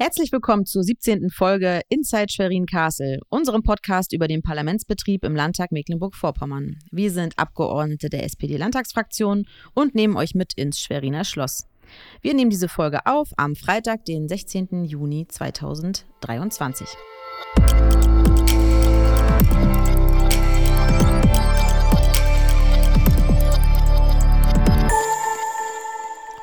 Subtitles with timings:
[0.00, 1.28] Herzlich willkommen zur 17.
[1.28, 6.76] Folge Inside Schwerin Castle, unserem Podcast über den Parlamentsbetrieb im Landtag Mecklenburg-Vorpommern.
[6.92, 11.66] Wir sind Abgeordnete der SPD-Landtagsfraktion und nehmen euch mit ins Schweriner Schloss.
[12.22, 14.84] Wir nehmen diese Folge auf am Freitag, den 16.
[14.84, 16.86] Juni 2023.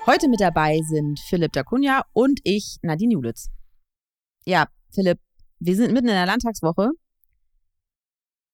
[0.07, 3.49] Heute mit dabei sind Philipp Dacunia und ich, Nadine Julitz.
[4.45, 5.17] Ja, Philipp,
[5.57, 6.91] wir sind mitten in der Landtagswoche.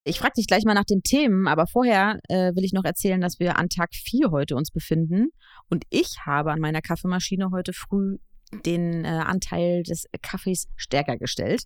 [0.05, 3.19] Ich frage dich gleich mal nach den Themen, aber vorher äh, will ich noch erzählen,
[3.19, 5.31] dass wir an Tag 4 heute uns befinden.
[5.69, 8.19] Und ich habe an meiner Kaffeemaschine heute früh
[8.65, 11.63] den äh, Anteil des Kaffees stärker gestellt,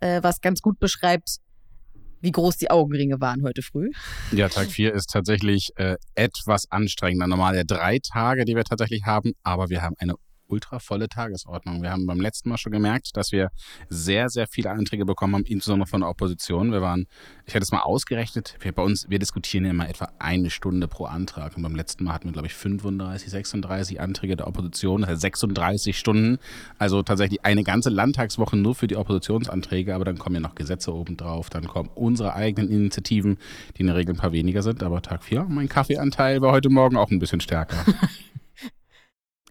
[0.00, 1.36] äh, was ganz gut beschreibt,
[2.24, 3.90] wie groß die Augenringe waren heute früh.
[4.32, 7.26] Ja, Tag 4 ist tatsächlich äh, etwas anstrengender.
[7.26, 10.14] Normal ja drei Tage, die wir tatsächlich haben, aber wir haben eine
[10.48, 11.82] ultra volle Tagesordnung.
[11.82, 13.50] Wir haben beim letzten Mal schon gemerkt, dass wir
[13.88, 16.72] sehr, sehr viele Anträge bekommen haben, insbesondere von der Opposition.
[16.72, 17.06] Wir waren,
[17.46, 20.88] ich hatte es mal ausgerechnet, wir bei uns, wir diskutieren ja immer etwa eine Stunde
[20.88, 21.56] pro Antrag.
[21.56, 25.20] Und beim letzten Mal hatten wir, glaube ich, 35, 36 Anträge der Opposition, das heißt
[25.22, 26.38] 36 Stunden.
[26.78, 30.94] Also tatsächlich eine ganze Landtagswoche nur für die Oppositionsanträge, aber dann kommen ja noch Gesetze
[30.94, 33.38] obendrauf, dann kommen unsere eigenen Initiativen,
[33.76, 34.82] die in der Regel ein paar weniger sind.
[34.82, 37.76] Aber Tag 4, mein Kaffeeanteil war heute Morgen auch ein bisschen stärker.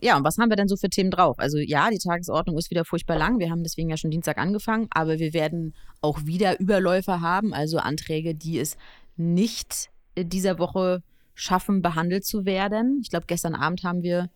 [0.03, 1.39] Ja, und was haben wir denn so für Themen drauf?
[1.39, 3.39] Also ja, die Tagesordnung ist wieder furchtbar lang.
[3.39, 7.77] Wir haben deswegen ja schon Dienstag angefangen, aber wir werden auch wieder Überläufer haben, also
[7.77, 8.75] Anträge, die es
[9.15, 11.01] nicht dieser Woche
[11.35, 12.99] schaffen, behandelt zu werden.
[13.01, 14.29] Ich glaube, gestern Abend haben wir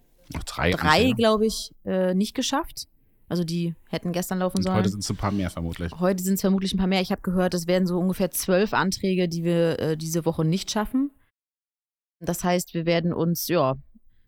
[0.45, 2.87] drei, drei glaube ich, äh, nicht geschafft.
[3.29, 4.77] Also die hätten gestern laufen sollen.
[4.77, 5.91] heute sind es ein paar mehr vermutlich.
[5.99, 7.01] Heute sind es vermutlich ein paar mehr.
[7.01, 10.71] Ich habe gehört, es werden so ungefähr zwölf Anträge, die wir äh, diese Woche nicht
[10.71, 11.11] schaffen.
[12.19, 13.75] Das heißt, wir werden uns ja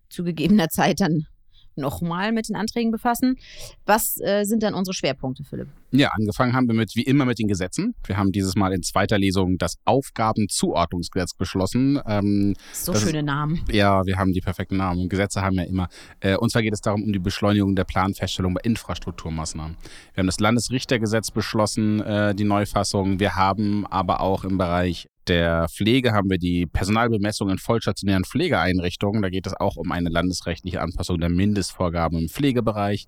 [0.09, 1.25] zu gegebener Zeit dann
[1.75, 3.37] nochmal mit den Anträgen befassen.
[3.85, 5.69] Was äh, sind dann unsere Schwerpunkte, Philipp?
[5.91, 7.95] Ja, angefangen haben wir mit, wie immer, mit den Gesetzen.
[8.05, 11.99] Wir haben dieses Mal in zweiter Lesung das Aufgabenzuordnungsgesetz beschlossen.
[12.05, 13.63] Ähm, so schöne ist, Namen.
[13.71, 15.09] Ja, wir haben die perfekten Namen.
[15.09, 15.89] Gesetze haben ja immer.
[16.19, 19.77] Äh, und zwar geht es darum, um die Beschleunigung der Planfeststellung bei Infrastrukturmaßnahmen.
[20.13, 23.19] Wir haben das Landesrichtergesetz beschlossen, äh, die Neufassung.
[23.19, 29.21] Wir haben aber auch im Bereich der Pflege haben wir die Personalbemessung in vollstationären Pflegeeinrichtungen.
[29.21, 33.05] Da geht es auch um eine landesrechtliche Anpassung der Mindestvorgaben im Pflegebereich.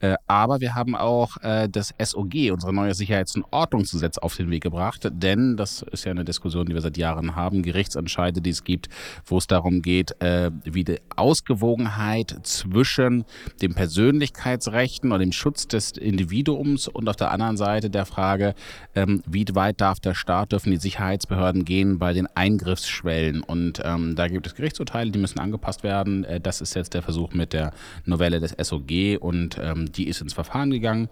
[0.00, 4.50] Äh, aber wir haben auch äh, das SOG, unser neues Sicherheits- und Ordnungsgesetz, auf den
[4.50, 5.08] Weg gebracht.
[5.12, 8.88] Denn das ist ja eine Diskussion, die wir seit Jahren haben, Gerichtsentscheide, die es gibt,
[9.26, 13.24] wo es darum geht, äh, wie die Ausgewogenheit zwischen
[13.60, 18.54] den Persönlichkeitsrechten und dem Schutz des Individuums und auf der anderen Seite der Frage,
[18.94, 23.42] ähm, wie weit darf der Staat, dürfen die Sicherheitsbehörden gehen bei den Eingriffsschwellen.
[23.42, 26.26] Und ähm, da gibt es Gerichtsurteile, die müssen angepasst werden.
[26.42, 27.72] das ist jetzt der Versuch mit der
[28.04, 31.08] Novelle des SOG und ähm, die ist ins Verfahren gegangen.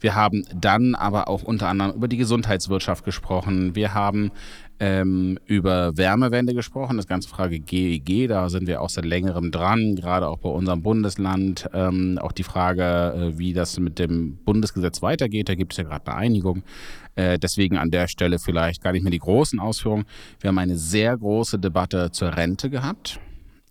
[0.00, 3.74] Wir haben dann aber auch unter anderem über die Gesundheitswirtschaft gesprochen.
[3.74, 4.30] Wir haben
[4.78, 9.96] ähm, über Wärmewende gesprochen, das ganze Frage GEG, da sind wir auch seit längerem dran,
[9.96, 11.68] gerade auch bei unserem Bundesland.
[11.72, 15.84] Ähm, auch die Frage, äh, wie das mit dem Bundesgesetz weitergeht, da gibt es ja
[15.84, 16.62] gerade eine Einigung.
[17.14, 20.04] Äh, deswegen an der Stelle vielleicht gar nicht mehr die großen Ausführungen.
[20.40, 23.18] Wir haben eine sehr große Debatte zur Rente gehabt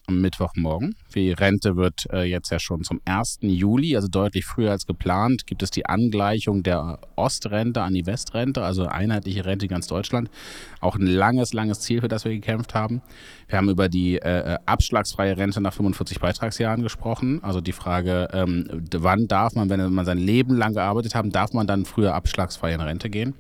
[0.07, 0.95] am Mittwochmorgen.
[1.13, 3.39] Die Rente wird äh, jetzt ja schon zum 1.
[3.41, 8.63] Juli, also deutlich früher als geplant, gibt es die Angleichung der Ostrente an die Westrente,
[8.63, 10.29] also einheitliche Rente in ganz Deutschland.
[10.81, 13.01] Auch ein langes, langes Ziel, für das wir gekämpft haben.
[13.47, 17.43] Wir haben über die äh, äh abschlagsfreie Rente nach 45 Beitragsjahren gesprochen.
[17.43, 21.53] Also die Frage, ähm, wann darf man, wenn man sein Leben lang gearbeitet hat, darf
[21.53, 23.35] man dann früher abschlagsfrei in Rente gehen?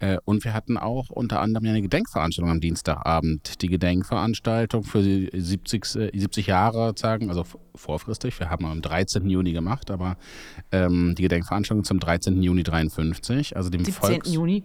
[0.00, 3.62] Äh, und wir hatten auch unter anderem eine Gedenkveranstaltung am Dienstagabend.
[3.62, 7.44] Die Gedenkveranstaltung für die 70, 70 Jahre sagen, also
[7.74, 8.38] vorfristig.
[8.38, 9.28] Wir haben am 13.
[9.28, 10.16] Juni gemacht, aber
[10.72, 12.42] ähm, die Gedenkveranstaltung zum 13.
[12.42, 13.94] Juni 53, also dem 17.
[13.94, 14.64] Volks Juni?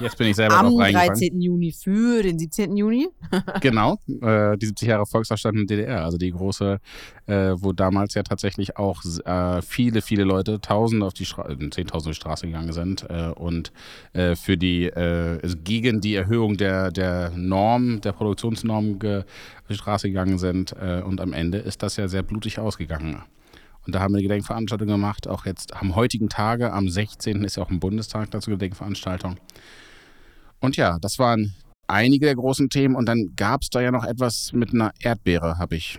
[0.00, 1.40] Jetzt bin ich selber Am 13.
[1.40, 2.76] Juni für den 17.
[2.76, 3.08] Juni.
[3.60, 6.78] genau, äh, die 70 Jahre Volksaufstand in der DDR, also die große,
[7.26, 11.70] äh, wo damals ja tatsächlich auch äh, viele, viele Leute, Tausende auf die Straße, äh,
[11.70, 13.72] Zehntausende auf die Straße gegangen sind äh, und
[14.12, 20.08] äh, für die, also gegen die Erhöhung der, der Norm, der Produktionsnorm auf die Straße
[20.08, 23.22] gegangen sind und am Ende ist das ja sehr blutig ausgegangen.
[23.86, 25.26] Und da haben wir eine Gedenkveranstaltung gemacht.
[25.26, 27.44] Auch jetzt am heutigen Tage, am 16.
[27.44, 29.36] ist ja auch ein Bundestag dazu Gedenkveranstaltung.
[30.60, 31.54] Und ja, das waren
[31.88, 32.94] einige der großen Themen.
[32.94, 35.98] Und dann gab es da ja noch etwas mit einer Erdbeere, habe ich.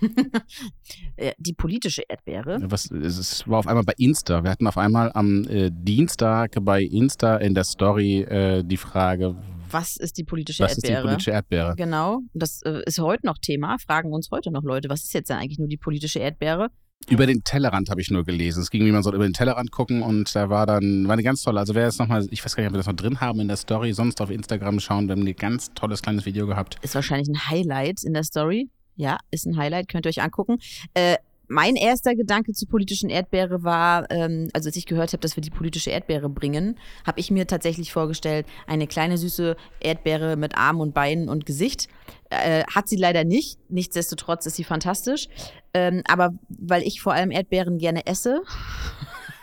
[1.38, 2.58] Die politische Erdbeere.
[2.64, 4.42] Was, es war auf einmal bei Insta.
[4.42, 9.36] Wir hatten auf einmal am äh, Dienstag bei Insta in der Story äh, die Frage,
[9.72, 10.92] was ist die politische was Erdbeere?
[10.92, 11.74] Was ist die politische Erdbeere?
[11.76, 12.20] Genau.
[12.34, 13.78] Das äh, ist heute noch Thema.
[13.78, 16.68] Fragen uns heute noch Leute, was ist jetzt denn eigentlich nur die politische Erdbeere?
[17.08, 18.62] Über den Tellerrand habe ich nur gelesen.
[18.62, 21.22] Es ging, wie man soll über den Tellerrand gucken und da war dann, war eine
[21.22, 23.20] ganz tolle, also wer jetzt nochmal, ich weiß gar nicht, ob wir das noch drin
[23.20, 26.46] haben in der Story, sonst auf Instagram schauen, wir haben ein ganz tolles kleines Video
[26.46, 26.78] gehabt.
[26.82, 28.68] Ist wahrscheinlich ein Highlight in der Story.
[28.96, 30.58] Ja, ist ein Highlight, könnt ihr euch angucken.
[30.94, 31.16] Äh,
[31.48, 35.42] mein erster Gedanke zur politischen Erdbeere war, ähm, also als ich gehört habe, dass wir
[35.42, 40.80] die politische Erdbeere bringen, habe ich mir tatsächlich vorgestellt, eine kleine süße Erdbeere mit Armen
[40.80, 41.88] und Beinen und Gesicht.
[42.32, 43.58] Äh, hat sie leider nicht.
[43.68, 45.28] Nichtsdestotrotz ist sie fantastisch.
[45.74, 48.42] Ähm, aber weil ich vor allem Erdbeeren gerne esse,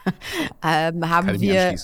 [0.63, 1.75] ähm, haben wir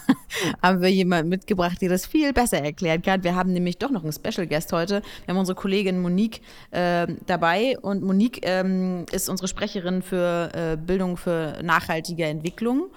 [0.62, 3.24] haben wir jemanden mitgebracht, der das viel besser erklären kann.
[3.24, 5.02] Wir haben nämlich doch noch einen Special Guest heute.
[5.24, 6.40] Wir haben unsere Kollegin Monique
[6.70, 12.90] äh, dabei und Monique ähm, ist unsere Sprecherin für äh, Bildung für nachhaltige Entwicklung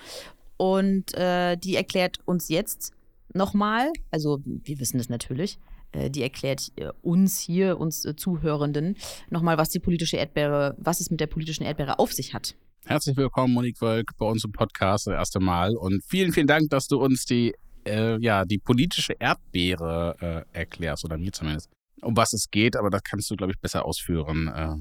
[0.58, 2.94] und äh, die erklärt uns jetzt
[3.34, 5.60] nochmal, also wir wissen es natürlich,
[5.94, 8.98] die erklärt äh, uns hier, uns äh, Zuhörenden,
[9.30, 12.56] nochmal, was die politische Erdbeere, was es mit der politischen Erdbeere auf sich hat.
[12.86, 15.76] Herzlich willkommen, Monique Wölk, bei uns im Podcast das erste Mal.
[15.76, 17.54] Und vielen, vielen Dank, dass du uns die,
[17.86, 21.70] äh, ja, die politische Erdbeere äh, erklärst, oder mir zumindest.
[22.02, 24.48] Um was es geht, aber das kannst du, glaube ich, besser ausführen.
[24.48, 24.76] Äh.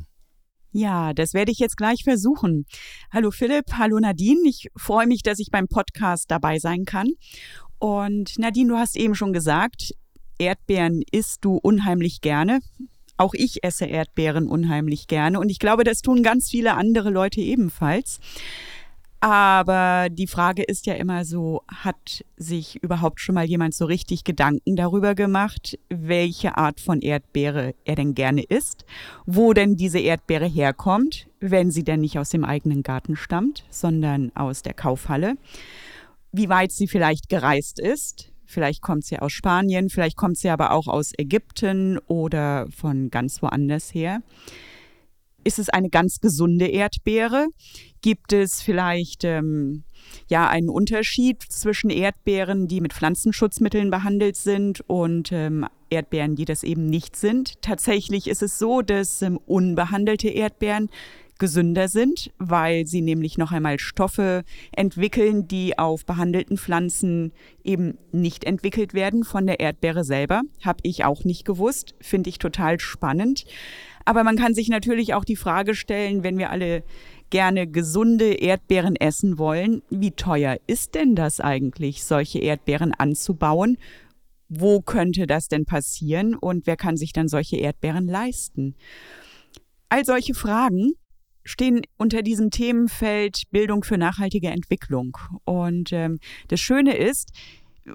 [0.70, 2.67] Ja, das werde ich jetzt gleich versuchen.
[3.12, 4.41] Hallo Philipp, hallo Nadine.
[4.44, 7.08] Ich freue mich, dass ich beim Podcast dabei sein kann.
[7.79, 9.94] Und Nadine, du hast eben schon gesagt,
[10.38, 12.60] Erdbeeren isst du unheimlich gerne.
[13.16, 17.40] Auch ich esse Erdbeeren unheimlich gerne und ich glaube, das tun ganz viele andere Leute
[17.40, 18.20] ebenfalls.
[19.20, 24.24] Aber die Frage ist ja immer so, hat sich überhaupt schon mal jemand so richtig
[24.24, 28.84] Gedanken darüber gemacht, welche Art von Erdbeere er denn gerne isst,
[29.24, 34.30] wo denn diese Erdbeere herkommt, wenn sie denn nicht aus dem eigenen Garten stammt, sondern
[34.36, 35.36] aus der Kaufhalle,
[36.30, 40.72] wie weit sie vielleicht gereist ist, Vielleicht kommt sie aus Spanien, vielleicht kommt sie aber
[40.72, 44.22] auch aus Ägypten oder von ganz woanders her.
[45.46, 47.46] Ist es eine ganz gesunde Erdbeere?
[48.02, 49.84] Gibt es vielleicht ähm,
[50.28, 56.64] ja einen Unterschied zwischen Erdbeeren, die mit Pflanzenschutzmitteln behandelt sind und ähm, Erdbeeren, die das
[56.64, 57.62] eben nicht sind?
[57.62, 60.90] Tatsächlich ist es so, dass ähm, unbehandelte Erdbeeren
[61.38, 67.32] gesünder sind, weil sie nämlich noch einmal Stoffe entwickeln, die auf behandelten Pflanzen
[67.64, 70.42] eben nicht entwickelt werden von der Erdbeere selber.
[70.64, 73.44] Habe ich auch nicht gewusst, finde ich total spannend.
[74.04, 76.84] Aber man kann sich natürlich auch die Frage stellen, wenn wir alle
[77.30, 83.78] gerne gesunde Erdbeeren essen wollen, wie teuer ist denn das eigentlich, solche Erdbeeren anzubauen?
[84.48, 88.76] Wo könnte das denn passieren und wer kann sich dann solche Erdbeeren leisten?
[89.88, 90.92] All solche Fragen
[91.46, 95.16] stehen unter diesem Themenfeld Bildung für nachhaltige Entwicklung.
[95.44, 97.31] Und ähm, das Schöne ist,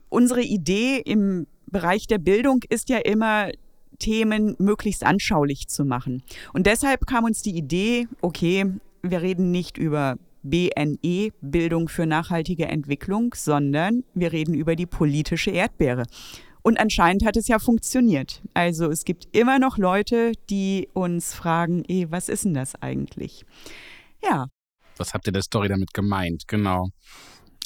[0.10, 3.50] unsere Idee im Bereich der Bildung ist ja immer,
[4.00, 6.24] Themen möglichst anschaulich zu machen.
[6.54, 8.66] Und deshalb kam uns die Idee, okay,
[9.04, 15.52] wir reden nicht über BNE, Bildung für nachhaltige Entwicklung, sondern wir reden über die politische
[15.52, 16.06] Erdbeere.
[16.64, 18.42] Und anscheinend hat es ja funktioniert.
[18.54, 23.46] Also es gibt immer noch Leute, die uns fragen, ey, was ist denn das eigentlich?
[24.24, 24.48] Ja.
[24.98, 26.44] Was habt ihr der Story damit gemeint?
[26.48, 26.90] Genau.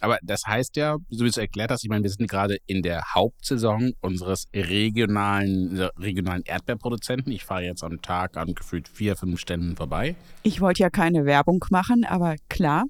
[0.01, 2.81] Aber das heißt ja, so wie du erklärt hast, ich meine, wir sind gerade in
[2.81, 7.31] der Hauptsaison unseres regionalen, regionalen Erdbeerproduzenten.
[7.31, 10.15] Ich fahre jetzt am Tag an gefühlt vier, fünf Ständen vorbei.
[10.43, 12.83] Ich wollte ja keine Werbung machen, aber klar,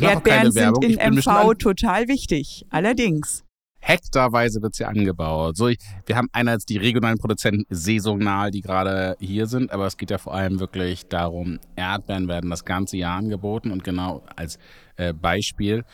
[0.00, 2.66] Erdbeeren sind in MV total wichtig.
[2.70, 3.45] Allerdings.
[3.78, 5.56] Hektarweise wird sie angebaut.
[5.56, 9.96] So, ich, wir haben einerseits die regionalen Produzenten saisonal, die gerade hier sind, aber es
[9.96, 14.58] geht ja vor allem wirklich darum, Erdbeeren werden das ganze Jahr angeboten und genau als
[14.96, 15.84] äh, Beispiel.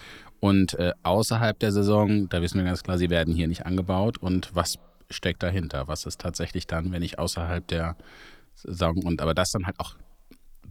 [0.41, 4.19] Und äh, außerhalb der Saison, da wissen wir ganz klar, sie werden hier nicht angebaut.
[4.19, 5.87] Und was steckt dahinter?
[5.87, 7.97] Was ist tatsächlich dann, wenn ich außerhalb der
[8.55, 9.95] Saison und aber das dann halt auch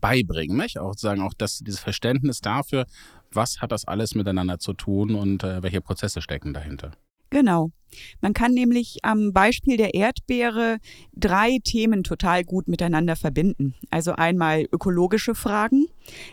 [0.01, 0.77] beibringen, nicht?
[0.79, 2.85] Auch sagen, auch das, dieses Verständnis dafür,
[3.35, 6.91] was hat das alles miteinander zu tun und äh, welche Prozesse stecken dahinter?
[7.29, 7.71] Genau.
[8.21, 10.77] Man kann nämlich am Beispiel der Erdbeere
[11.13, 13.73] drei Themen total gut miteinander verbinden.
[13.89, 15.87] Also einmal ökologische Fragen,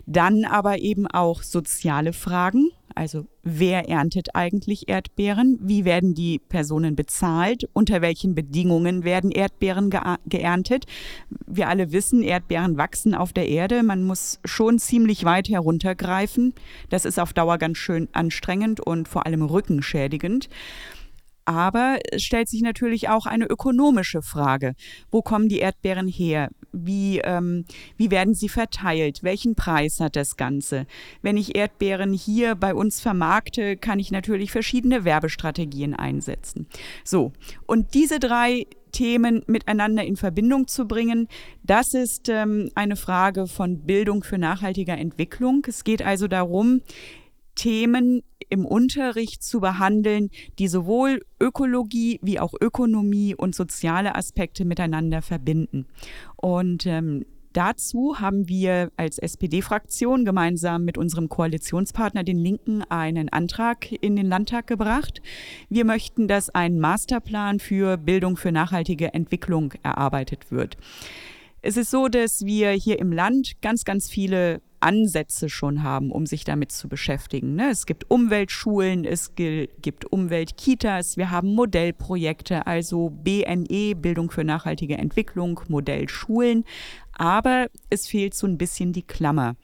[0.06, 2.70] dann aber eben auch soziale Fragen.
[2.98, 5.56] Also wer erntet eigentlich Erdbeeren?
[5.62, 7.68] Wie werden die Personen bezahlt?
[7.72, 9.88] Unter welchen Bedingungen werden Erdbeeren
[10.26, 10.86] geerntet?
[11.46, 13.84] Wir alle wissen, Erdbeeren wachsen auf der Erde.
[13.84, 16.54] Man muss schon ziemlich weit heruntergreifen.
[16.88, 20.48] Das ist auf Dauer ganz schön anstrengend und vor allem rückenschädigend.
[21.48, 24.74] Aber es stellt sich natürlich auch eine ökonomische Frage.
[25.10, 26.50] Wo kommen die Erdbeeren her?
[26.72, 27.64] Wie, ähm,
[27.96, 29.22] wie werden sie verteilt?
[29.22, 30.84] Welchen Preis hat das Ganze?
[31.22, 36.66] Wenn ich Erdbeeren hier bei uns vermarkte, kann ich natürlich verschiedene Werbestrategien einsetzen.
[37.02, 37.32] So,
[37.64, 41.28] und diese drei Themen miteinander in Verbindung zu bringen.
[41.62, 45.62] Das ist ähm, eine Frage von Bildung für nachhaltige Entwicklung.
[45.66, 46.82] Es geht also darum,
[47.54, 55.22] Themen im Unterricht zu behandeln, die sowohl Ökologie wie auch Ökonomie und soziale Aspekte miteinander
[55.22, 55.86] verbinden.
[56.36, 57.24] Und ähm,
[57.54, 64.26] Dazu haben wir als SPD-Fraktion gemeinsam mit unserem Koalitionspartner, den Linken, einen Antrag in den
[64.26, 65.22] Landtag gebracht.
[65.70, 70.76] Wir möchten, dass ein Masterplan für Bildung für nachhaltige Entwicklung erarbeitet wird.
[71.62, 76.26] Es ist so, dass wir hier im Land ganz, ganz viele Ansätze schon haben, um
[76.26, 77.54] sich damit zu beschäftigen.
[77.54, 77.70] Ne?
[77.70, 85.60] Es gibt Umweltschulen, es gibt Umweltkitas, wir haben Modellprojekte, also BNE, Bildung für nachhaltige Entwicklung,
[85.68, 86.64] Modellschulen.
[87.12, 89.56] Aber es fehlt so ein bisschen die Klammer.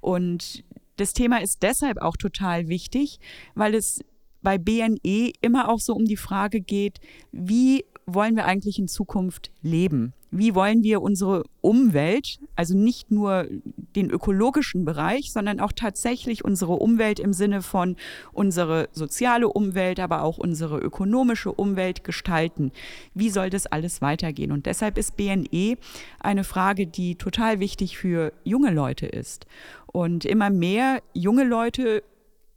[0.00, 0.64] Und
[0.96, 3.20] das Thema ist deshalb auch total wichtig,
[3.54, 4.00] weil es
[4.42, 7.00] bei BNE immer auch so um die Frage geht,
[7.32, 10.12] wie wollen wir eigentlich in Zukunft leben?
[10.30, 13.48] Wie wollen wir unsere Umwelt, also nicht nur
[13.96, 17.96] den ökologischen Bereich, sondern auch tatsächlich unsere Umwelt im Sinne von
[18.32, 22.70] unsere soziale Umwelt, aber auch unsere ökonomische Umwelt gestalten?
[23.14, 24.52] Wie soll das alles weitergehen?
[24.52, 25.76] Und deshalb ist BNE
[26.20, 29.46] eine Frage, die total wichtig für junge Leute ist.
[29.86, 32.04] Und immer mehr junge Leute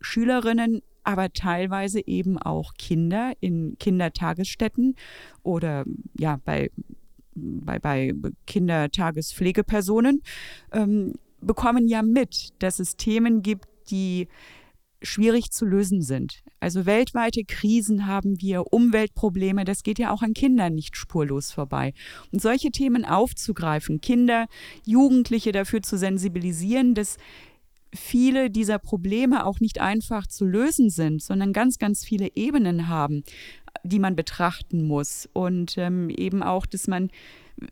[0.01, 4.96] Schülerinnen aber teilweise eben auch Kinder in Kindertagesstätten
[5.42, 5.84] oder
[6.20, 6.70] ja bei,
[7.34, 8.13] bei, bei
[8.46, 10.22] Kindertagespflegepersonen
[10.72, 14.28] ähm, bekommen ja mit, dass es Themen gibt, die
[15.01, 16.44] schwierig zu lösen sind.
[16.60, 21.94] Also weltweite Krisen haben wir, Umweltprobleme, das geht ja auch an Kindern nicht spurlos vorbei.
[22.32, 24.46] Und solche Themen aufzugreifen, Kinder,
[24.86, 27.18] Jugendliche dafür zu sensibilisieren, dass
[27.93, 33.24] viele dieser Probleme auch nicht einfach zu lösen sind, sondern ganz, ganz viele Ebenen haben,
[33.84, 35.27] die man betrachten muss.
[35.34, 37.10] Und ähm, eben auch, dass man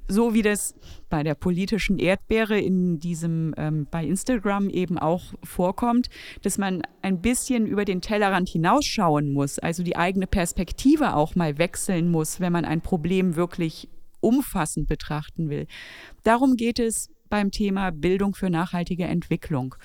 [0.07, 0.75] so wie das
[1.09, 6.09] bei der politischen Erdbeere in diesem ähm, bei Instagram eben auch vorkommt,
[6.41, 11.57] dass man ein bisschen über den Tellerrand hinausschauen muss, also die eigene Perspektive auch mal
[11.57, 13.87] wechseln muss, wenn man ein Problem wirklich
[14.19, 15.67] umfassend betrachten will.
[16.23, 19.75] Darum geht es beim Thema Bildung für nachhaltige Entwicklung.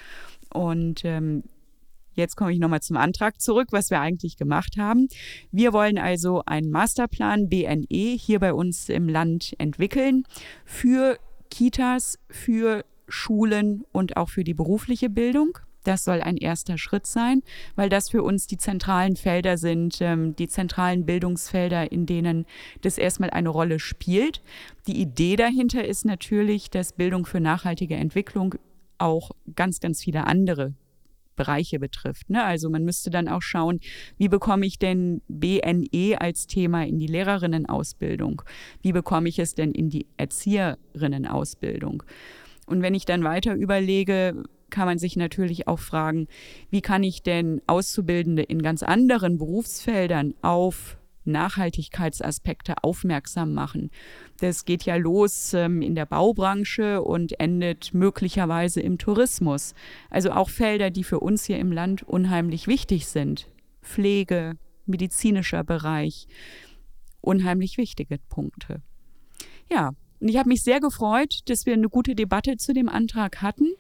[0.53, 1.45] Und ähm,
[2.15, 5.09] Jetzt komme ich nochmal zum Antrag zurück, was wir eigentlich gemacht haben.
[5.51, 10.25] Wir wollen also einen Masterplan BNE hier bei uns im Land entwickeln
[10.67, 11.19] für
[11.51, 15.59] Kitas, für Schulen und auch für die berufliche Bildung.
[15.85, 17.43] Das soll ein erster Schritt sein,
[17.75, 22.47] weil das für uns die zentralen Felder sind, ähm, die zentralen Bildungsfelder, in denen
[22.83, 24.43] das erstmal eine Rolle spielt.
[24.87, 28.55] Die Idee dahinter ist natürlich, dass Bildung für nachhaltige Entwicklung
[28.99, 30.75] auch ganz, ganz viele andere
[31.35, 32.31] Bereiche betrifft.
[32.31, 32.45] Ne?
[32.45, 33.81] Also man müsste dann auch schauen,
[34.19, 38.43] wie bekomme ich denn BNE als Thema in die Lehrerinnenausbildung?
[38.83, 42.03] Wie bekomme ich es denn in die Erzieherinnenausbildung?
[42.67, 46.27] Und wenn ich dann weiter überlege, kann man sich natürlich auch fragen,
[46.71, 53.91] wie kann ich denn Auszubildende in ganz anderen Berufsfeldern auf Nachhaltigkeitsaspekte aufmerksam machen.
[54.41, 59.75] Das geht ja los ähm, in der Baubranche und endet möglicherweise im Tourismus.
[60.11, 63.49] Also auch Felder, die für uns hier im Land unheimlich wichtig sind.
[63.83, 64.55] Pflege,
[64.87, 66.27] medizinischer Bereich,
[67.21, 68.83] unheimlich wichtige Punkte.
[69.71, 73.43] Ja, und ich habe mich sehr gefreut, dass wir eine gute Debatte zu dem Antrag
[73.43, 73.75] hatten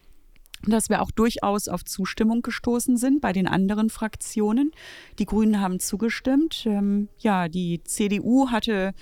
[0.66, 4.72] dass wir auch durchaus auf Zustimmung gestoßen sind bei den anderen Fraktionen.
[5.18, 6.64] Die Grünen haben zugestimmt.
[6.66, 8.94] Ähm, ja, die CDU hatte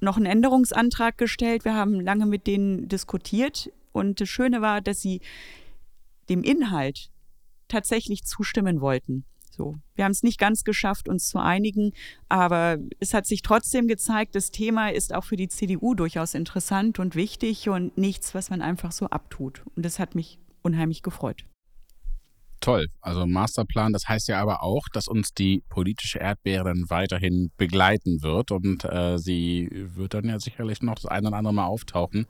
[0.00, 1.64] noch einen Änderungsantrag gestellt.
[1.64, 3.70] Wir haben lange mit denen diskutiert.
[3.92, 5.20] Und das Schöne war, dass sie
[6.28, 7.10] dem Inhalt
[7.68, 9.24] tatsächlich zustimmen wollten.
[9.50, 9.76] So.
[9.94, 11.92] Wir haben es nicht ganz geschafft, uns zu einigen,
[12.28, 16.98] aber es hat sich trotzdem gezeigt, das Thema ist auch für die CDU durchaus interessant
[16.98, 19.62] und wichtig und nichts, was man einfach so abtut.
[19.76, 21.44] Und das hat mich unheimlich gefreut.
[22.60, 22.86] Toll.
[23.02, 28.22] Also Masterplan, das heißt ja aber auch, dass uns die politische Erdbeere dann weiterhin begleiten
[28.22, 32.26] wird und äh, sie wird dann ja sicherlich noch das eine oder andere Mal auftauchen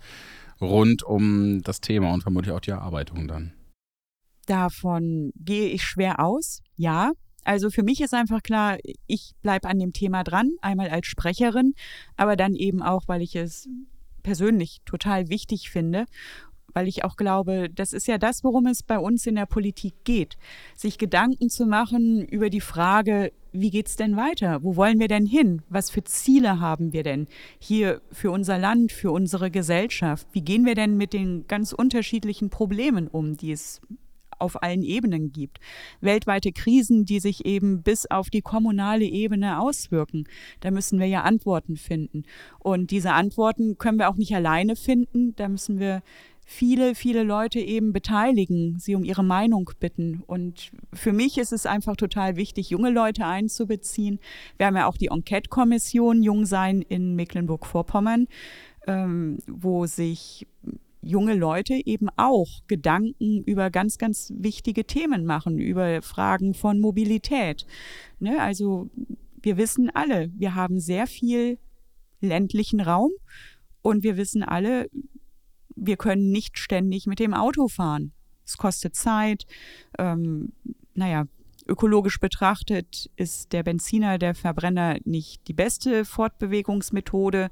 [0.60, 3.52] rund um das Thema und vermutlich auch die Erarbeitung dann.
[4.46, 7.12] Davon gehe ich schwer aus, ja.
[7.44, 11.74] Also für mich ist einfach klar, ich bleibe an dem Thema dran, einmal als Sprecherin,
[12.16, 13.68] aber dann eben auch, weil ich es
[14.22, 16.06] persönlich total wichtig finde
[16.74, 19.94] weil ich auch glaube, das ist ja das, worum es bei uns in der Politik
[20.04, 20.36] geht,
[20.76, 24.62] sich Gedanken zu machen über die Frage, wie geht's denn weiter?
[24.64, 25.62] Wo wollen wir denn hin?
[25.68, 27.28] Was für Ziele haben wir denn
[27.58, 30.26] hier für unser Land, für unsere Gesellschaft?
[30.32, 33.80] Wie gehen wir denn mit den ganz unterschiedlichen Problemen um, die es
[34.38, 35.58] auf allen Ebenen gibt.
[36.00, 40.24] Weltweite Krisen, die sich eben bis auf die kommunale Ebene auswirken.
[40.60, 42.24] Da müssen wir ja Antworten finden.
[42.58, 45.34] Und diese Antworten können wir auch nicht alleine finden.
[45.36, 46.02] Da müssen wir
[46.44, 50.22] viele, viele Leute eben beteiligen, sie um ihre Meinung bitten.
[50.26, 54.20] Und für mich ist es einfach total wichtig, junge Leute einzubeziehen.
[54.56, 58.26] Wir haben ja auch die Enquete-Kommission Jungsein in Mecklenburg-Vorpommern,
[58.86, 60.46] ähm, wo sich
[61.04, 67.66] junge Leute eben auch Gedanken über ganz, ganz wichtige Themen machen, über Fragen von Mobilität.
[68.18, 68.40] Ne?
[68.40, 68.90] Also
[69.42, 71.58] wir wissen alle, wir haben sehr viel
[72.20, 73.10] ländlichen Raum
[73.82, 74.88] und wir wissen alle,
[75.76, 78.12] wir können nicht ständig mit dem Auto fahren.
[78.46, 79.44] Es kostet Zeit.
[79.98, 80.52] Ähm,
[80.94, 81.26] naja,
[81.66, 87.50] ökologisch betrachtet ist der Benziner, der Verbrenner nicht die beste Fortbewegungsmethode.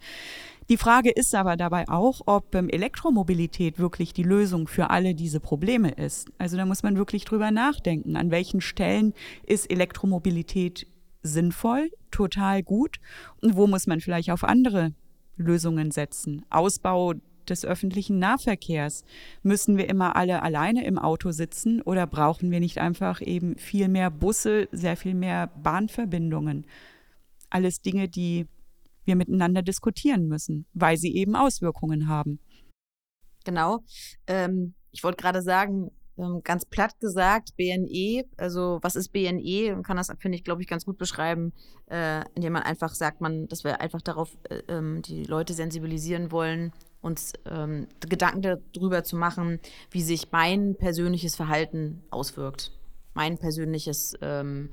[0.68, 5.40] Die Frage ist aber dabei auch, ob ähm, Elektromobilität wirklich die Lösung für alle diese
[5.40, 6.30] Probleme ist.
[6.38, 9.12] Also da muss man wirklich drüber nachdenken, an welchen Stellen
[9.44, 10.86] ist Elektromobilität
[11.22, 12.96] sinnvoll, total gut
[13.40, 14.94] und wo muss man vielleicht auf andere
[15.36, 16.44] Lösungen setzen.
[16.50, 17.14] Ausbau
[17.50, 19.04] des öffentlichen Nahverkehrs.
[19.42, 23.88] Müssen wir immer alle alleine im Auto sitzen oder brauchen wir nicht einfach eben viel
[23.88, 26.66] mehr Busse, sehr viel mehr Bahnverbindungen?
[27.50, 28.46] Alles Dinge, die
[29.04, 32.38] wir miteinander diskutieren müssen, weil sie eben Auswirkungen haben.
[33.44, 33.80] Genau.
[34.26, 39.72] Ähm, ich wollte gerade sagen, ähm, ganz platt gesagt, BNE, also was ist BNE?
[39.72, 41.52] Man kann das, finde ich, glaube ich, ganz gut beschreiben,
[41.90, 46.30] äh, indem man einfach sagt, man, dass wir einfach darauf äh, ähm, die Leute sensibilisieren
[46.30, 52.72] wollen, uns ähm, Gedanken darüber zu machen, wie sich mein persönliches Verhalten auswirkt.
[53.14, 54.70] Mein persönliches ähm,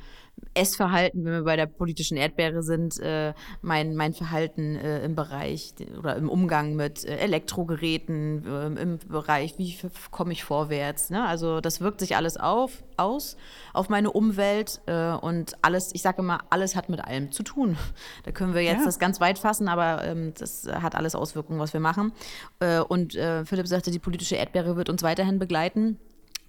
[0.53, 5.73] Essverhalten, wenn wir bei der politischen Erdbeere sind, äh, mein, mein Verhalten äh, im Bereich
[5.97, 9.77] oder im Umgang mit äh, Elektrogeräten, ähm, im Bereich, wie
[10.11, 11.09] komme ich vorwärts.
[11.09, 11.25] Ne?
[11.25, 13.37] Also das wirkt sich alles auf, aus
[13.73, 17.77] auf meine Umwelt äh, und alles, ich sage immer, alles hat mit allem zu tun.
[18.23, 18.85] Da können wir jetzt ja.
[18.85, 22.11] das ganz weit fassen, aber ähm, das hat alles Auswirkungen, was wir machen.
[22.59, 25.97] Äh, und äh, Philipp sagte, die politische Erdbeere wird uns weiterhin begleiten.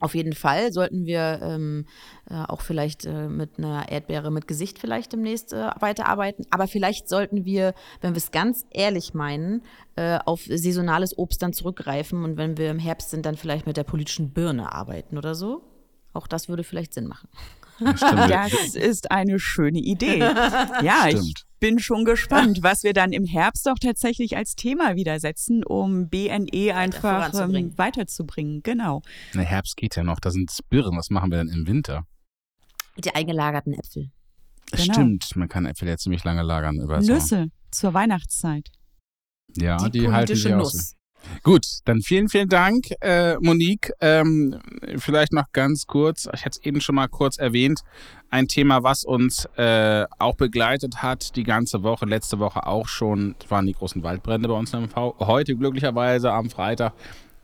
[0.01, 1.87] Auf jeden Fall sollten wir ähm,
[2.29, 6.47] äh, auch vielleicht äh, mit einer Erdbeere mit Gesicht vielleicht demnächst äh, weiterarbeiten.
[6.51, 9.63] Aber vielleicht sollten wir, wenn wir es ganz ehrlich meinen,
[9.97, 13.77] äh, auf saisonales Obst dann zurückgreifen und wenn wir im Herbst sind, dann vielleicht mit
[13.77, 15.63] der politischen Birne arbeiten oder so.
[16.15, 17.29] Auch das würde vielleicht Sinn machen.
[17.81, 20.19] Das ist eine schöne Idee.
[20.83, 21.25] Ja, Stimmt.
[21.25, 25.63] ich bin schon gespannt, was wir dann im Herbst auch tatsächlich als Thema wieder setzen,
[25.65, 28.63] um BNE einfach ähm, weiterzubringen.
[28.63, 29.03] Genau.
[29.35, 30.97] Der Herbst geht ja noch, da sind Birren.
[30.97, 32.07] Was machen wir dann im Winter?
[32.97, 34.11] Die eingelagerten Äpfel.
[34.73, 34.93] Genau.
[34.93, 36.77] Stimmt, man kann Äpfel ja ziemlich lange lagern.
[36.77, 38.71] Über Nüsse zur Weihnachtszeit.
[39.57, 40.97] Ja, die, die halten sich aus.
[41.43, 43.93] Gut, dann vielen, vielen Dank, äh, Monique.
[44.01, 44.59] Ähm,
[44.97, 47.81] vielleicht noch ganz kurz, ich hatte es eben schon mal kurz erwähnt,
[48.31, 53.35] ein Thema, was uns äh, auch begleitet hat, die ganze Woche, letzte Woche auch schon,
[53.49, 55.19] waren die großen Waldbrände bei uns im MV.
[55.21, 56.93] Heute glücklicherweise am Freitag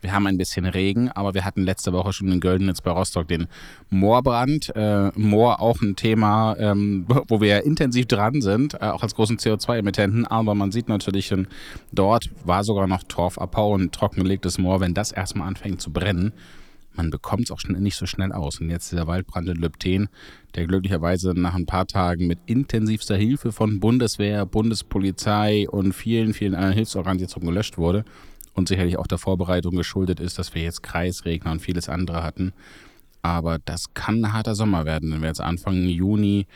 [0.07, 3.27] wir haben ein bisschen Regen, aber wir hatten letzte Woche schon in Göldenitz bei Rostock
[3.27, 3.47] den
[3.89, 4.73] Moorbrand.
[4.73, 9.37] Äh, Moor auch ein Thema, ähm, wo wir intensiv dran sind, äh, auch als großen
[9.37, 10.25] CO2-Emittenten.
[10.25, 11.47] Aber man sieht natürlich, schon,
[11.91, 14.79] dort war sogar noch Torfabbau und trockengelegtes Moor.
[14.79, 16.31] Wenn das erstmal anfängt zu brennen,
[16.95, 18.61] man bekommt es auch nicht so schnell aus.
[18.61, 20.07] Und jetzt dieser Waldbrand in Lübten,
[20.55, 26.55] der glücklicherweise nach ein paar Tagen mit intensivster Hilfe von Bundeswehr, Bundespolizei und vielen, vielen
[26.55, 28.05] anderen Hilfsorganisationen gelöscht wurde
[28.57, 32.53] und sicherlich auch der Vorbereitung geschuldet ist, dass wir jetzt Kreisregner und vieles andere hatten.
[33.21, 36.47] Aber das kann ein harter Sommer werden, wenn wir jetzt Anfang Juni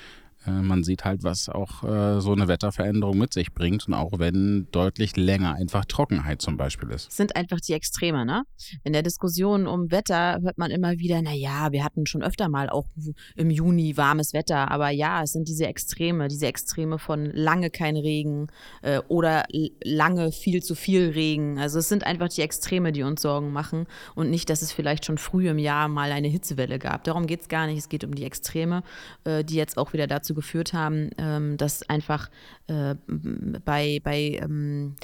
[0.45, 4.67] man sieht halt, was auch äh, so eine Wetterveränderung mit sich bringt und auch wenn
[4.71, 7.07] deutlich länger einfach Trockenheit zum Beispiel ist.
[7.07, 8.43] Das sind einfach die Extreme, ne?
[8.83, 12.69] In der Diskussion um Wetter hört man immer wieder, naja, wir hatten schon öfter mal
[12.69, 12.87] auch
[13.35, 17.95] im Juni warmes Wetter, aber ja, es sind diese Extreme, diese Extreme von lange kein
[17.95, 18.47] Regen
[18.81, 19.45] äh, oder
[19.83, 21.59] lange viel zu viel Regen.
[21.59, 25.05] Also es sind einfach die Extreme, die uns Sorgen machen und nicht, dass es vielleicht
[25.05, 27.03] schon früh im Jahr mal eine Hitzewelle gab.
[27.03, 27.77] Darum geht es gar nicht.
[27.77, 28.83] Es geht um die Extreme,
[29.23, 32.29] äh, die jetzt auch wieder dazu dazu geführt haben, ähm, dass einfach
[32.67, 32.95] äh,
[33.65, 34.95] bei, bei ähm,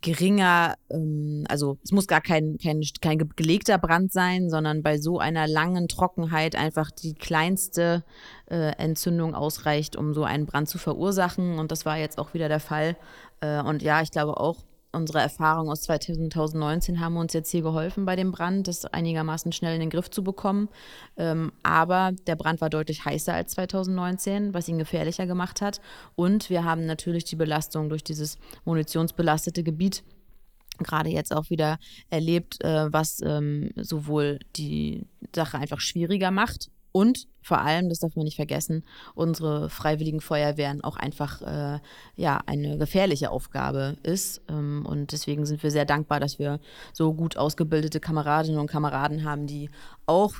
[0.00, 5.18] geringer, ähm, also es muss gar kein, kein, kein gelegter Brand sein, sondern bei so
[5.18, 8.04] einer langen Trockenheit einfach die kleinste
[8.50, 11.58] äh, Entzündung ausreicht, um so einen Brand zu verursachen.
[11.58, 12.96] Und das war jetzt auch wieder der Fall.
[13.40, 18.04] Äh, und ja, ich glaube auch, unsere Erfahrungen aus 2019 haben uns jetzt hier geholfen
[18.04, 20.68] bei dem Brand, das einigermaßen schnell in den Griff zu bekommen.
[21.16, 25.80] Ähm, aber der Brand war deutlich heißer als 2019, was ihn gefährlicher gemacht hat.
[26.14, 30.04] Und wir haben natürlich die Belastung durch dieses munitionsbelastete Gebiet
[30.78, 31.78] gerade jetzt auch wieder
[32.10, 38.14] erlebt, äh, was ähm, sowohl die Sache einfach schwieriger macht und vor allem, das darf
[38.14, 38.84] man nicht vergessen,
[39.16, 41.80] unsere freiwilligen Feuerwehren auch einfach äh,
[42.14, 44.42] ja, eine gefährliche Aufgabe ist.
[44.48, 46.60] Ähm, und deswegen sind wir sehr dankbar, dass wir
[46.92, 49.70] so gut ausgebildete Kameradinnen und Kameraden haben, die
[50.06, 50.34] auch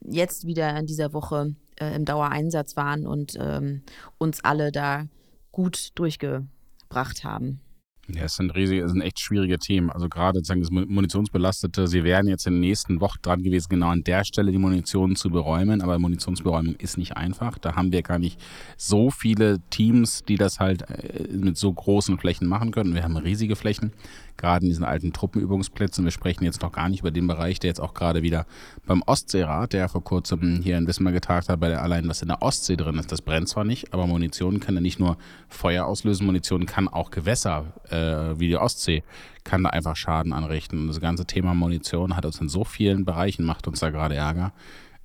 [0.00, 3.82] jetzt wieder in dieser Woche äh, im Dauereinsatz waren und ähm,
[4.16, 5.04] uns alle da
[5.52, 7.60] gut durchgebracht haben.
[8.08, 9.90] Ja, es sind riesige, es sind echt schwierige Themen.
[9.90, 13.88] Also gerade sagen das Munitionsbelastete, sie wären jetzt in den nächsten Wochen dran gewesen, genau
[13.88, 17.58] an der Stelle die Munition zu beräumen, aber Munitionsberäumung ist nicht einfach.
[17.58, 18.40] Da haben wir gar nicht
[18.76, 22.94] so viele Teams, die das halt äh, mit so großen Flächen machen können.
[22.94, 23.92] Wir haben riesige Flächen
[24.36, 26.04] gerade in diesen alten Truppenübungsplätzen.
[26.04, 28.46] Wir sprechen jetzt noch gar nicht über den Bereich, der jetzt auch gerade wieder
[28.86, 32.28] beim Ostseerat, der vor kurzem hier in Wismar getagt hat, bei der allein was in
[32.28, 33.12] der Ostsee drin ist.
[33.12, 35.16] Das brennt zwar nicht, aber Munition kann ja nicht nur
[35.48, 39.02] Feuer auslösen, Munition kann auch Gewässer äh, wie die Ostsee
[39.46, 40.80] kann da einfach Schaden anrichten.
[40.80, 44.16] Und das ganze Thema Munition hat uns in so vielen Bereichen, macht uns da gerade
[44.16, 44.52] Ärger.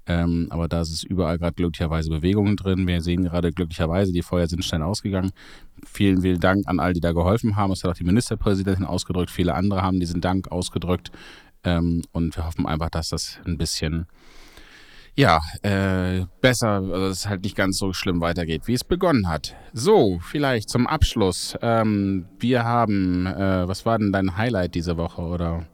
[0.07, 2.87] Ähm, aber da ist es überall gerade glücklicherweise Bewegungen drin.
[2.87, 5.31] Wir sehen gerade glücklicherweise, die Feuer sind schnell ausgegangen.
[5.85, 7.71] Vielen, vielen Dank an all, die da geholfen haben.
[7.71, 9.29] Es hat auch die Ministerpräsidentin ausgedrückt.
[9.31, 11.11] Viele andere haben diesen Dank ausgedrückt.
[11.63, 14.07] Ähm, und wir hoffen einfach, dass das ein bisschen
[15.15, 19.27] ja, äh, besser, also dass es halt nicht ganz so schlimm weitergeht, wie es begonnen
[19.27, 19.55] hat.
[19.73, 21.57] So, vielleicht zum Abschluss.
[21.61, 25.65] Ähm, wir haben, äh, was war denn dein Highlight diese Woche oder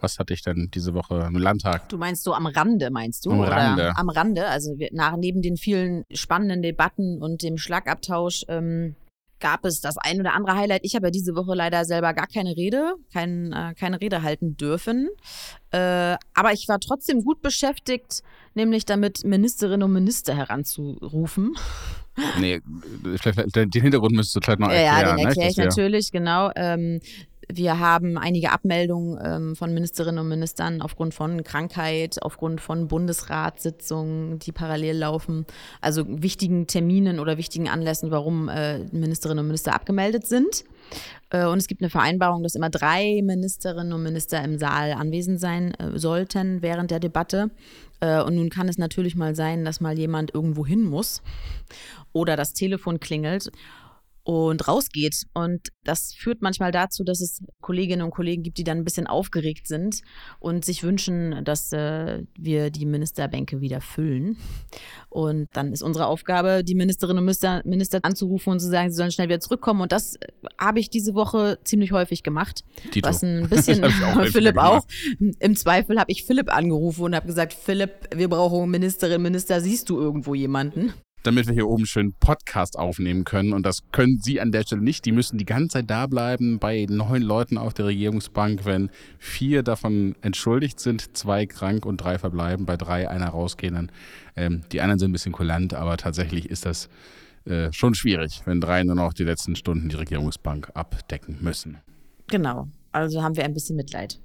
[0.00, 1.88] was hatte ich denn diese Woche im Landtag?
[1.88, 3.30] Du meinst so am Rande, meinst du?
[3.30, 3.96] Am Rande.
[3.96, 4.46] Am Rande.
[4.46, 8.94] Also nach, neben den vielen spannenden Debatten und dem Schlagabtausch ähm,
[9.40, 10.80] gab es das ein oder andere Highlight.
[10.84, 14.56] Ich habe ja diese Woche leider selber gar keine Rede, kein, äh, keine Rede halten
[14.56, 15.08] dürfen.
[15.70, 18.22] Äh, aber ich war trotzdem gut beschäftigt,
[18.54, 21.54] nämlich damit Ministerinnen und Minister heranzurufen.
[22.40, 25.00] Nee, den Hintergrund müsstest du vielleicht noch erklären.
[25.02, 25.28] Ja, den ne?
[25.28, 26.50] erkläre ich natürlich, genau.
[26.56, 27.00] Ähm,
[27.50, 34.38] wir haben einige Abmeldungen ähm, von Ministerinnen und Ministern aufgrund von Krankheit, aufgrund von Bundesratssitzungen,
[34.38, 35.46] die parallel laufen,
[35.80, 40.64] also wichtigen Terminen oder wichtigen Anlässen, warum äh, Ministerinnen und Minister abgemeldet sind.
[41.30, 45.40] Äh, und es gibt eine Vereinbarung, dass immer drei Ministerinnen und Minister im Saal anwesend
[45.40, 47.50] sein äh, sollten während der Debatte.
[48.00, 51.22] Äh, und nun kann es natürlich mal sein, dass mal jemand irgendwo hin muss
[52.12, 53.50] oder das Telefon klingelt
[54.28, 55.22] und rausgeht.
[55.32, 59.06] Und das führt manchmal dazu, dass es Kolleginnen und Kollegen gibt, die dann ein bisschen
[59.06, 60.02] aufgeregt sind
[60.38, 64.36] und sich wünschen, dass äh, wir die Ministerbänke wieder füllen.
[65.08, 68.96] Und dann ist unsere Aufgabe, die Ministerinnen und Minister, Minister anzurufen und zu sagen, sie
[68.96, 69.80] sollen schnell wieder zurückkommen.
[69.80, 70.18] Und das
[70.58, 72.64] habe ich diese Woche ziemlich häufig gemacht.
[72.90, 73.08] Tito.
[73.08, 74.84] Was ein bisschen auch Philipp auch.
[75.38, 79.88] Im Zweifel habe ich Philipp angerufen und habe gesagt, Philipp, wir brauchen Ministerinnen, Minister, siehst
[79.88, 80.92] du irgendwo jemanden?
[81.28, 83.52] Damit wir hier oben schön Podcast aufnehmen können.
[83.52, 85.04] Und das können Sie an der Stelle nicht.
[85.04, 88.88] Die müssen die ganze Zeit da bleiben bei neun Leuten auf der Regierungsbank, wenn
[89.18, 93.92] vier davon entschuldigt sind, zwei krank und drei verbleiben, bei drei einer rausgehen.
[94.36, 96.88] ähm, die anderen sind ein bisschen kulant, aber tatsächlich ist das
[97.44, 101.76] äh, schon schwierig, wenn drei nur noch die letzten Stunden die Regierungsbank abdecken müssen.
[102.28, 102.68] Genau.
[102.90, 104.18] Also haben wir ein bisschen Mitleid.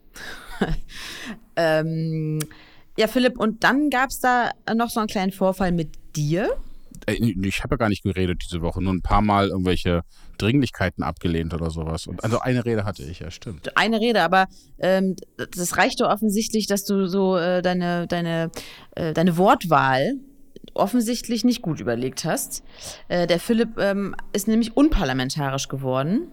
[1.58, 2.40] ähm,
[2.98, 6.56] ja, Philipp, und dann gab es da noch so einen kleinen Vorfall mit dir.
[7.06, 10.04] Äh, ich habe ja gar nicht geredet diese Woche, nur ein paar Mal irgendwelche
[10.38, 12.08] Dringlichkeiten abgelehnt oder sowas.
[12.08, 13.76] Und also eine Rede hatte ich, ja, stimmt.
[13.78, 14.48] Eine Rede, aber
[14.80, 18.52] ähm, das reicht doch offensichtlich, dass du so äh, deine, deine,
[18.96, 20.14] äh, deine Wortwahl
[20.74, 22.64] offensichtlich nicht gut überlegt hast.
[23.08, 26.32] Äh, der Philipp ähm, ist nämlich unparlamentarisch geworden.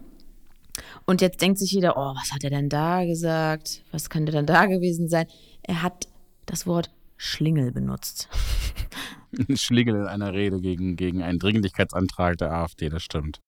[1.05, 3.83] Und jetzt denkt sich jeder, oh, was hat er denn da gesagt?
[3.91, 5.27] Was kann der denn da gewesen sein?
[5.63, 6.07] Er hat
[6.45, 8.29] das Wort Schlingel benutzt.
[9.55, 13.39] Schlingel in einer Rede gegen, gegen einen Dringlichkeitsantrag der AfD, das stimmt.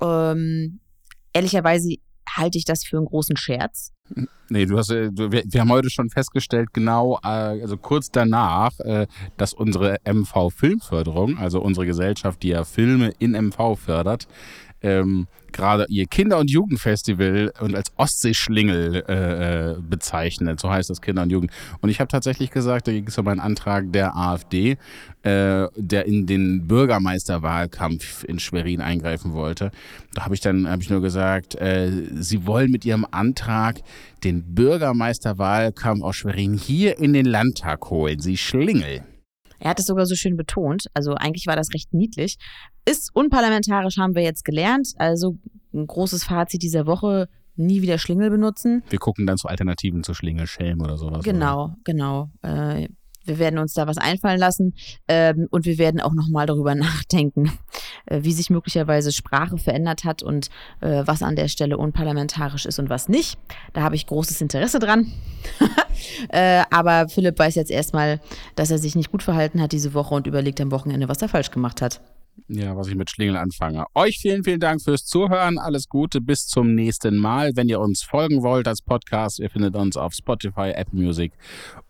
[0.00, 0.80] Ähm,
[1.32, 1.96] ehrlicherweise
[2.28, 3.92] halte ich das für einen großen Scherz.
[4.48, 8.10] Nee, du hast, äh, du, wir, wir, haben heute schon festgestellt, genau, äh, also kurz
[8.10, 14.28] danach, äh, dass unsere MV Filmförderung, also unsere Gesellschaft, die ja Filme in MV fördert,
[14.82, 20.60] ähm, gerade ihr Kinder- und Jugendfestival und als Ostseeschlingel äh, äh, bezeichnet.
[20.60, 21.50] So heißt das Kinder und Jugend.
[21.80, 24.76] Und ich habe tatsächlich gesagt, da ging es um einen Antrag der AfD,
[25.22, 29.70] äh, der in den Bürgermeisterwahlkampf in Schwerin eingreifen wollte.
[30.14, 33.80] Da habe ich dann hab ich nur gesagt, äh, sie wollen mit ihrem Antrag
[34.24, 38.20] den Bürgermeisterwahlkampf aus Schwerin hier in den Landtag holen.
[38.20, 39.02] Sie Schlingel.
[39.58, 40.86] Er hat es sogar so schön betont.
[40.94, 42.36] Also eigentlich war das recht niedlich.
[42.84, 44.88] Ist unparlamentarisch, haben wir jetzt gelernt.
[44.96, 45.36] Also
[45.74, 47.28] ein großes Fazit dieser Woche.
[47.58, 48.82] nie wieder Schlingel benutzen.
[48.90, 51.24] Wir gucken dann zu Alternativen zu Schlingel, Schelm oder sowas.
[51.24, 51.76] Genau, Oder?
[51.84, 52.30] genau.
[52.42, 52.88] Äh,
[53.26, 54.74] wir werden uns da was einfallen lassen
[55.08, 57.52] ähm, und wir werden auch nochmal darüber nachdenken,
[58.06, 60.48] äh, wie sich möglicherweise Sprache verändert hat und
[60.80, 63.38] äh, was an der Stelle unparlamentarisch ist und was nicht.
[63.72, 65.12] Da habe ich großes Interesse dran.
[66.28, 68.20] äh, aber Philipp weiß jetzt erstmal,
[68.54, 71.28] dass er sich nicht gut verhalten hat diese Woche und überlegt am Wochenende, was er
[71.28, 72.00] falsch gemacht hat.
[72.48, 73.86] Ja, was ich mit Schlingel anfange.
[73.94, 75.58] Euch vielen, vielen Dank fürs Zuhören.
[75.58, 77.50] Alles Gute, bis zum nächsten Mal.
[77.56, 81.32] Wenn ihr uns folgen wollt als Podcast, ihr findet uns auf Spotify, Apple Music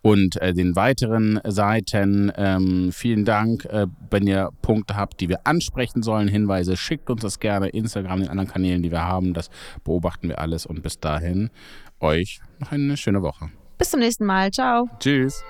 [0.01, 2.31] und äh, den weiteren Seiten.
[2.35, 3.65] Ähm, vielen Dank.
[3.65, 7.69] Äh, wenn ihr Punkte habt, die wir ansprechen sollen, Hinweise, schickt uns das gerne.
[7.69, 9.35] Instagram, den anderen Kanälen, die wir haben.
[9.35, 9.51] Das
[9.83, 10.65] beobachten wir alles.
[10.65, 11.51] Und bis dahin,
[11.99, 13.51] euch noch eine schöne Woche.
[13.77, 14.49] Bis zum nächsten Mal.
[14.49, 14.89] Ciao.
[14.99, 15.43] Tschüss.